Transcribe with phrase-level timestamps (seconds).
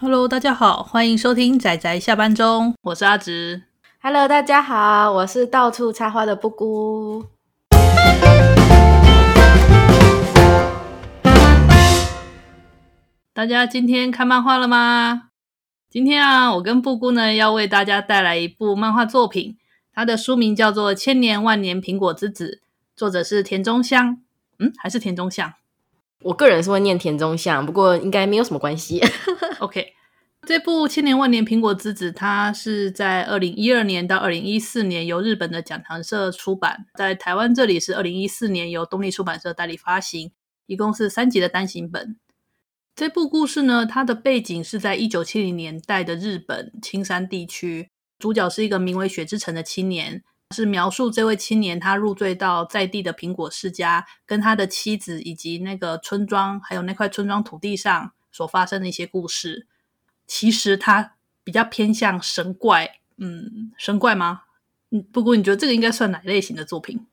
[0.00, 3.64] Hello，大家好，欢迎收听仔仔下班中，我是阿直。
[4.00, 7.26] Hello，大家好，我是到处插花的布姑。
[13.32, 15.30] 大家今天看漫画了吗？
[15.90, 19.58] 今天啊，我跟布姑呢要为大家带来一部漫画作品，
[19.92, 22.60] 它的书名叫做《千年万年苹果之子》，
[22.94, 24.18] 作者是田中香。
[24.60, 25.54] 嗯，还是田中香？
[26.22, 29.00] 我个人是会念田中相，不过应该没有什么关系。
[29.60, 29.92] OK，
[30.46, 40.32] 这部《千年万年苹果之子》它是在二零一二年到二零一四年由日本的讲堂社出版，在台湾这里是二零一四年由东立出版社代理发行，
[40.66, 42.16] 一共是三集的单行本。
[42.96, 50.24] 这部故事呢，它的背景是在一九七零年代的日本青山地区，主角是一个名为雪之城的青年。
[50.54, 59.66] 是描述这位青年，他入赘到在地的苹果世家，跟他的妻子以及那个村庄，还有那块村庄土地上所发生的一些故事。
[60.26, 64.42] 其实他比较偏向神怪，嗯，神怪吗？
[64.90, 67.06] 嗯，不过你觉得这个应该算哪类型的作品？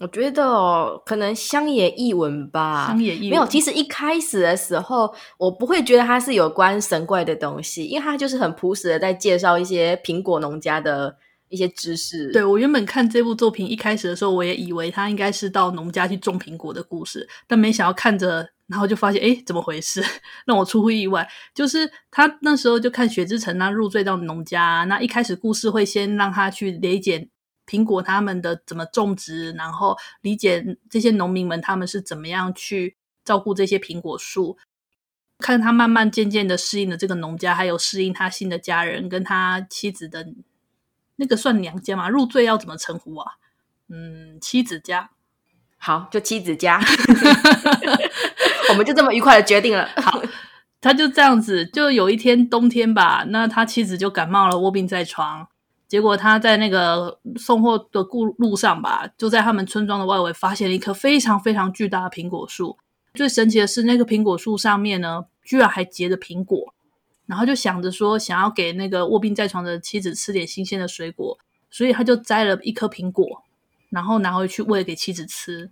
[0.00, 2.88] 我觉得哦，可能乡野异闻吧。
[2.88, 3.46] 乡野异闻没有。
[3.46, 11.18] 其实一开始的时候，我不会觉得它是有关神怪的东西，因为它就是很朴实的在介绍一些苹果农家的。
[11.54, 20.02] 一些知识，对，我原本看这部作品一开始的时候，我也以为他应该是到农家去种苹果的故事，但没想到看着，然后就发现，哎，怎么回事？
[20.44, 21.26] 让我出乎意外。
[21.54, 27.28] 就是他那时候就看雪之城他入赘到农家，那一开始故事会先让他去理解
[27.66, 34.58] 苹果他们的怎么种植，然后理解这些农民们他们是怎么样去照顾这些苹果树，
[35.38, 40.26] 看他慢慢渐渐的适应了这个农家，还有适应他新的家人跟他妻子的。
[41.16, 42.08] 那个算娘家吗？
[42.08, 43.32] 入赘要怎么称呼啊？
[43.88, 45.10] 嗯，妻子家，
[45.76, 46.80] 好，就妻子家，
[48.70, 49.88] 我们就这么愉快的决定了。
[49.96, 50.22] 好，
[50.80, 55.46] 他就这样子，就有一天冬天吧，那他妻子就感冒了，卧病在床。
[55.86, 62.78] 结果他在那个送货的路路上吧，就在他们村庄的外围发现了一棵非常非常巨大的苹果树。
[63.12, 66.74] 最神奇的是，那个苹果树上面呢，居然还结着苹果。
[67.26, 71.38] 然后就想着说，想要给那个卧病在床的妻子吃点新鲜的水果，
[71.70, 73.42] 所以他就摘了一颗苹果，
[73.90, 75.70] 然后拿回去喂给妻子吃。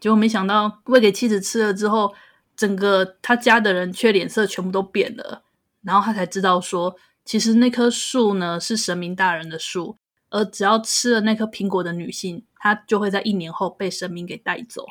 [0.00, 2.14] 结果没想到喂给妻子吃了之后，
[2.56, 5.42] 整个他家的人却脸色全部都变了。
[5.82, 9.96] 然后他才知道说，其实那棵树呢是神明大人的树，
[10.30, 14.86] 而只要吃了那颗苹果的女性，她就会在一年后被神明给带走。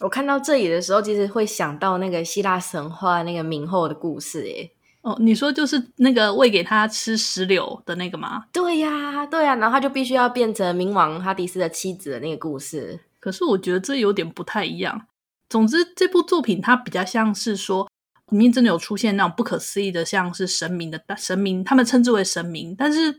[0.00, 4.72] 我看到这里的时候，其实会想到那个希腊神话那个冥后的故事，诶
[5.02, 8.44] 哦，你说就是那个喂给他吃石榴的那个吗？
[8.52, 13.00] 对呀，对呀，然后他就必须要变成冥王哈迪斯的妻子的那个故事。
[13.20, 15.06] 可是我觉得这有点不太一样。
[15.48, 17.88] 总之，这部作品它比较像是说，
[18.30, 22.74] 里面真的有出现那种不可思议的，像是神明的神明，他们称之为神明。
[22.76, 23.18] 但是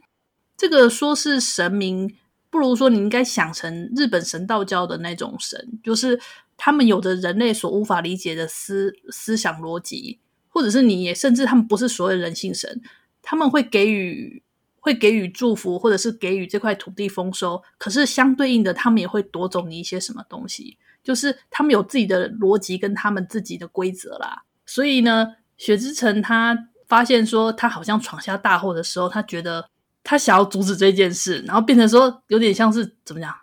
[0.56, 2.14] 这个说是神明，
[2.50, 6.20] 不如说你应该想成日本神道教的那种神，就是。
[6.62, 12.82] 他们有着人类所无法理解的思思想逻辑，或者是你也甚至他们不是所谓人性神，
[13.22, 14.44] 他们会给予
[14.82, 17.64] 会给予祝福，或者是给予这块土地丰收。
[17.78, 24.44] 可是相对应的，他们也会夺走你一些什么东西，就是他们有自己的逻辑跟他们自己的规则啦。
[24.66, 29.70] 所以呢，雪之城他发现说他好像闯下大祸的时候，他觉得
[30.04, 33.34] 他想要阻止这件事，然后变成说有点像是怎么样？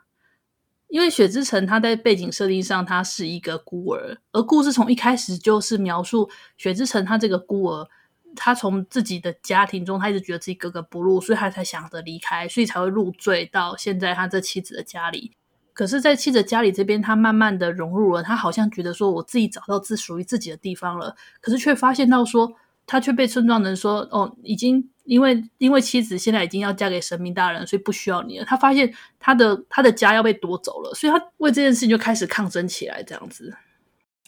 [0.89, 7.89] 因为雪之城他在背景设定上，他是一个孤儿，而故事从一开始就是描述雪之城他这个孤儿，
[8.37, 15.33] 他从自己的家庭中，他一直觉得自己格格不入，所以他才想着离开，所以才会入赘到现在他这妻子的家里。
[15.73, 22.55] 可是，在妻子家里这边，他慢慢的融入了，他好像觉得说，我自己找到自属于自己的地方了，可是却发现到说，
[22.87, 24.89] 他却被村庄人说，哦，已经。
[25.07, 28.45] 因为因为妻子现在已经要嫁给神明大人，所以不需要你了。
[28.45, 33.03] 他发现他的他的家要被夺走了，所以他为这件事情就开始抗争起来。
[33.03, 33.55] 这样子，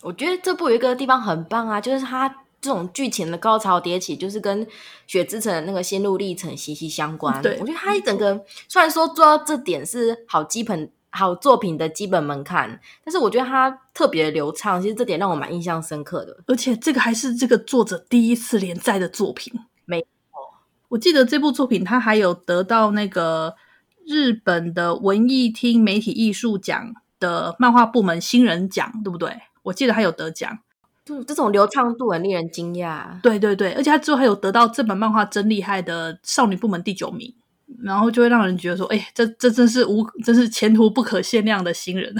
[0.03, 2.29] 我觉得这部有一个地方很棒啊，就是他
[2.61, 4.67] 这种剧情的高潮迭起，就是跟
[5.07, 7.43] 雪之城的那个心路历程息息相关。
[7.43, 16.37] 对，我觉得他一整个虽然说做到这点是好基本好作品的基本门槛，但是我觉得他特别流畅，其实这点让我蛮印象深刻的。
[16.47, 19.53] 而且这个还是这个作者第一次连载的作品。
[20.89, 23.55] 我记得这部作品，它还有得到那个
[24.07, 29.31] 日本的文艺厅媒体艺术奖的漫画部门新人奖，对不对？
[29.65, 30.59] 我记得还有得奖，
[31.05, 33.21] 就这种流畅度很令人惊讶。
[33.21, 37.35] 对对对，而且他之后还有得到这本漫画真厉害的少女部门第九名，
[37.83, 42.15] 然后就会让人觉得说，哎，这这真是无，真是前途不可限量的新人。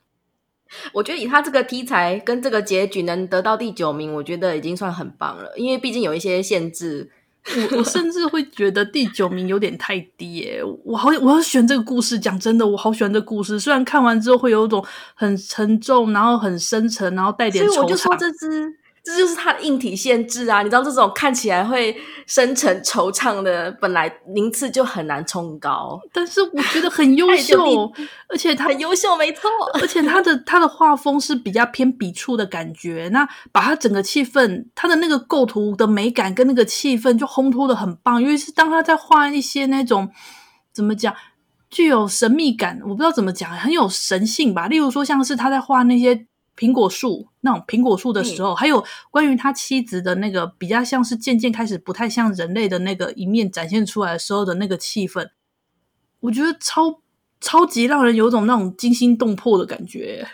[0.92, 5.56] 我觉得以他这个题材跟这个结局能得到第九名，我觉得已经算很棒了。
[5.56, 7.10] 因为毕竟有一些限制，
[7.56, 10.62] 我我甚至会觉得第九名有点太低耶。
[10.84, 12.18] 我好，我要选这个故事。
[12.18, 13.58] 讲真的，我好喜欢这个故事。
[13.58, 14.84] 虽然看完之后会有一种
[15.14, 17.64] 很沉重，然后很深沉，然后带点。
[17.66, 18.74] 所以我就说这支。
[19.08, 20.62] 这就是它的硬体限制啊！
[20.62, 21.96] 你知道这种看起来会
[22.26, 25.98] 深沉惆怅的，本来名次就很难冲高。
[26.12, 27.90] 但是我觉得很优秀，
[28.28, 29.48] 而且他很优秀，没错。
[29.80, 38.20] 而且他的他的画风是比较偏笔触的感觉，那把他整个气氛，他的那个构图的美感跟那个气氛就烘托的很棒。
[38.20, 40.10] 因为是当他在画一些那种
[40.70, 41.14] 怎么讲，
[41.70, 44.66] 具有神秘感，我不知道怎么讲，很有神性吧。
[44.66, 46.26] 例如说，像是他在画那些。
[46.58, 55.28] 苹果树那种苹果树的时候，还有关于他妻子的那个比较像是渐渐开始不太像人类的那个一面展现出来的时候的那个气氛，
[56.18, 57.00] 我觉得超
[57.40, 60.26] 超级让人有种那种惊心动魄的感觉。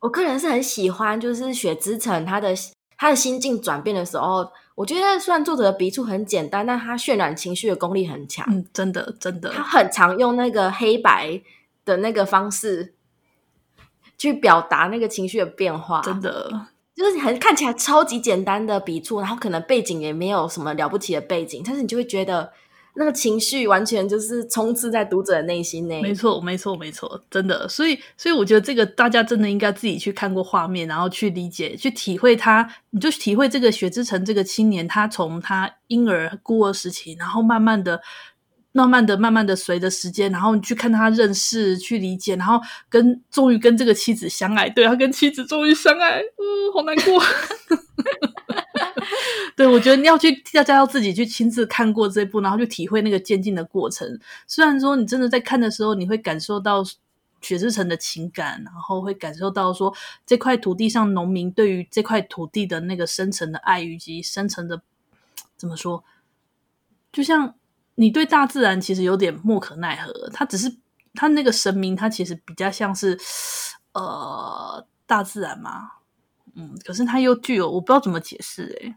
[0.00, 2.54] 我个人是很喜欢，就是雪之城他的
[2.98, 8.46] 他的心境转变的时候，我觉得虽然作者的笔触很简单，但他渲染情绪的功力很强。
[8.50, 11.40] 嗯，真的真的，他很常用那个黑白
[11.86, 12.93] 的那个方式。
[14.16, 16.50] 去表达那个情绪的变化，真的
[16.94, 22.52] 就是很看起来超级简单的笔触，然后可能背景也没有什么了不起的背景，但是你就会觉得
[22.94, 26.00] 那个情绪完全就是充斥在读者的内心内。
[26.00, 27.68] 没错，没错，没错，真的。
[27.68, 38.00] 所以，所以我觉得这个大家真的应该自己去看过画面，然后去理解、去体会他，你就体会这个雪之城这个青年，他从他婴儿孤儿时期，然后慢慢的。
[38.76, 44.68] 慢慢的、慢慢的，随着时间，然后你去看他认识、去理解，然后跟终于跟这个妻子相爱。
[44.68, 47.22] 对，他跟妻子终于相爱，嗯，好难过。
[49.54, 54.18] 对，我觉得你要去，大家要自己去亲自看过这部，然后去体会那个渐进的过程。
[54.48, 56.82] 虽然说你真的在看的时候，你会感受到
[57.40, 59.94] 雪之城的情感，然后会感受到说
[60.26, 64.82] 这块土地上农民对于这块土地的那个深层的爱，以及深层的
[65.56, 66.02] 怎么说，
[67.12, 67.54] 就像。
[67.96, 70.74] 你对大自然其实有点莫可奈何，它只是
[71.14, 73.16] 它那个神明，它其实比较像是
[73.92, 75.90] 呃大自然嘛，
[76.56, 78.94] 嗯，可是它又具有我不知道怎么解释诶、欸，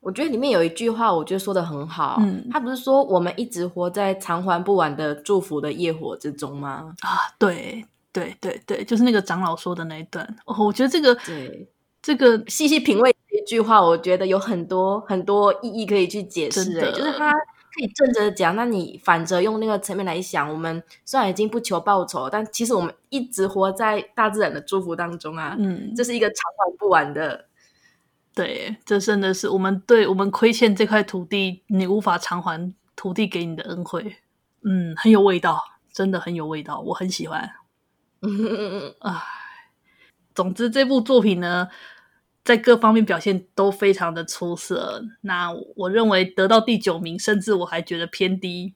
[0.00, 6.94] 我觉得里面有一句话，我觉得说的很好，嗯，他不是说我们一直活在偿还不完的祝福的业火之中吗？
[7.00, 11.68] 啊，对对对对，就是那个长老说的那一段，哦，我觉得这个对
[12.00, 17.30] 这个细细品味这句话，我觉得有很多很多意义可以去解释，欸，就是他。
[17.74, 25.56] 可以正着讲，那你反着用那个层面来想，我们虽然已经不求报酬，但其实我们一直活在大自然的祝福当中啊。
[25.58, 27.46] 嗯，这是一个偿还不完的。
[28.32, 34.16] 对，这真的是我们对我们亏欠这块土地，你无法偿还土地给你的恩惠。
[34.62, 35.60] 嗯，很有味道，
[35.92, 37.50] 真的很有味道，我很喜欢。
[38.22, 39.20] 嗯 唉，
[40.34, 41.68] 总之这部作品呢。
[42.44, 48.74] 在各方面表现都非常的出色，那我认为得到第九名，甚至我还觉得偏低。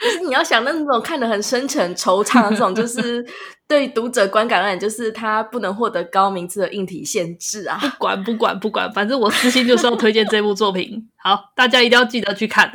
[0.00, 3.24] 就是你要想那种看得很深沉、惆怅的这种，就 是
[3.68, 7.78] 对读者观感而言，就是他不能获得高名次的硬体限制啊。
[7.78, 11.08] 不管不管不管，反正我私心就是要推荐这部作品。
[11.18, 12.68] 好，大家一定要记得去看。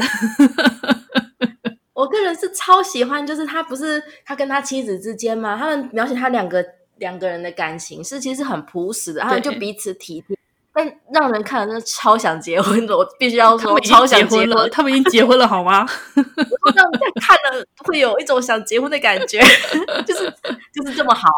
[1.94, 5.58] 我个人是超喜欢，就是他不是他跟他妻子之间嘛？
[5.58, 6.64] 他们描写他两个。
[6.98, 10.38] 两个人的感情是其实很朴实的，他们就彼此体贴，
[10.72, 12.98] 但让人看了真的超想结婚的。
[12.98, 15.86] 我必须要说，超想结婚了，他们已经结婚了，好吗？
[16.16, 19.40] 让人看了会有一种想结婚的感觉，
[20.06, 20.34] 就是
[20.74, 21.30] 就是这么好，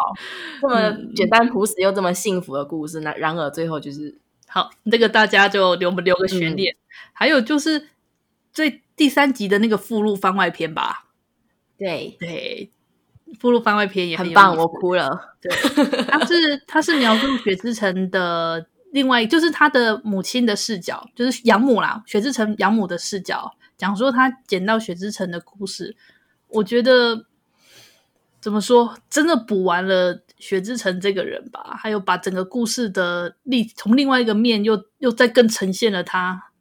[0.62, 3.00] 这么简单朴实又这么幸福的故事。
[3.00, 4.16] 那然而最后就是
[4.48, 6.74] 好，那个大家就留不留个悬念。
[6.74, 6.80] 嗯、
[7.14, 7.90] 还有就是
[8.54, 11.06] 最第三集的那个附录番外篇吧，
[11.78, 12.70] 对对。
[13.40, 15.36] 附录番外篇也很，很棒，我哭了。
[15.42, 15.52] 对，
[16.06, 25.96] 他是他是描述雪之城的另外，就是他的母亲的视角，就是养母啦，雪之城养母的视角，讲说他捡到雪之城的故事。
[26.50, 27.26] 我觉得
[28.40, 36.52] 怎么说，真的补完了雪之城这个人吧，还有把整个故事的立从另外一个面又又再更呈现了他。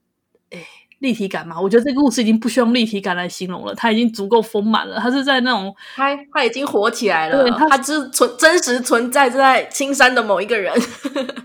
[0.96, 1.04] 哎。
[1.04, 4.98] 立体感嘛，我觉得这个故事已经不需要用立体感来形容了，它已经足够丰满了。
[4.98, 10.72] 它是在那种，它它已经火起来了，对，它是存真实存在在青山的某一个人，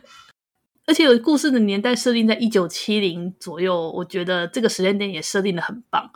[0.87, 6.09] 而且有故事的年代设定在一九七零左右，我觉得这个时间点也设定的很棒。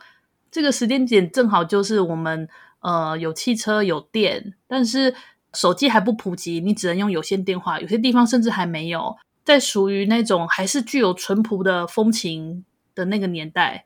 [0.50, 2.48] 这个时间点正好就是我们
[2.80, 5.14] 呃有汽车有电，但是
[5.54, 12.64] 手机还不普及，你只能用有线电话，有些地方甚至还没有，在属于那种还是具有淳朴的风情。
[12.94, 13.86] 的那个年代，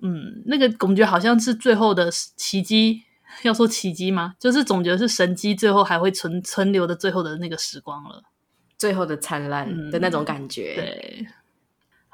[0.00, 3.02] 嗯，那个感觉好像是最后的奇迹，
[3.42, 4.34] 要说奇迹吗？
[4.38, 8.22] 就是总觉得是神机，最后还会存存留的最后的那个时光了，
[8.76, 10.74] 最后的灿烂的那种感觉。
[10.74, 11.26] 嗯、对。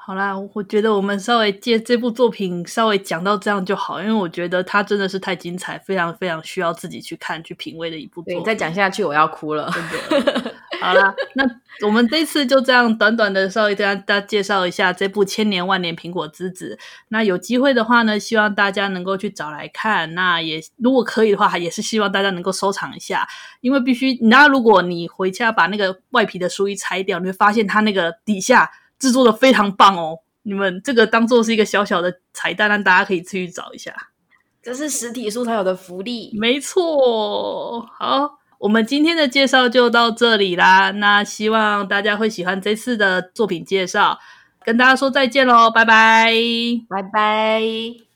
[0.03, 8.43] 好啦，我觉得我们稍微借这部作品稍微讲到这样就好，因为我觉得它真的是太精彩，非常非常需要自己去看去品味的一部作品。
[8.43, 9.71] 再讲下去我要哭了。
[9.71, 10.55] 真的。
[10.81, 11.43] 好啦，那
[11.85, 16.75] 我们这次就这样短短的稍微跟大家介绍一下这部《千年万年苹果之子》。
[17.09, 20.15] 那有机会的话呢，希望大家能够去找来看。
[20.15, 23.27] 那也如果可以的话，也是希望大家能够收藏一下，
[23.61, 28.71] 因为必须，那如果你回家把那个外皮的书一拆掉，你会发现它那个底下。
[29.01, 30.19] 制作的非常棒哦！
[30.43, 33.93] 你们这个当做是一个小小的彩蛋，让大家可以去找一下。
[34.61, 37.81] 这是实体书才有的福利，没错。
[37.99, 40.91] 好，我们今天的介绍就到这里啦。
[40.91, 44.19] 那希望大家会喜欢这次的作品介绍，
[44.63, 46.31] 跟大家说再见喽，拜拜，
[46.87, 48.10] 拜拜。